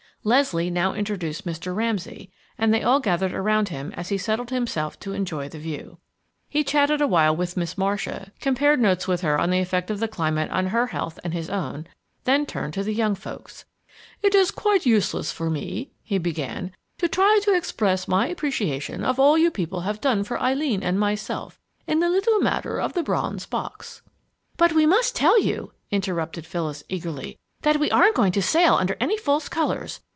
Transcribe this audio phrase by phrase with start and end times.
[0.23, 1.75] Leslie now introduced Mr.
[1.75, 5.97] Ramsay, and they all gathered around him as he settled himself to enjoy the view.
[6.47, 9.99] He chatted a while with Miss Marcia, compared notes with her on the effect of
[9.99, 11.87] the climate on her health and his own,
[12.25, 13.65] then turned to the young folks.
[14.21, 19.19] "It is quite useless for me," he began, "to try to express my appreciation of
[19.19, 23.01] all you people have done for Eileen and myself in the little matter of the
[23.01, 24.03] bronze box."
[24.55, 28.95] "But we must tell you," interrupted Phyllis, eagerly, "that we aren't going to sail under
[29.01, 29.99] any false colors!